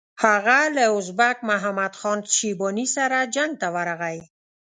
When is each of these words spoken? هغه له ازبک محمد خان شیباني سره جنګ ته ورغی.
هغه 0.23 0.59
له 0.75 0.83
ازبک 0.97 1.37
محمد 1.49 1.93
خان 1.99 2.19
شیباني 2.37 2.85
سره 2.95 3.17
جنګ 3.35 3.51
ته 3.61 3.67
ورغی. 3.75 4.17